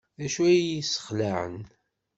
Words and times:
D 0.19 0.21
acu 0.25 0.41
ay 0.43 0.59
t-yesxelɛen? 0.67 1.55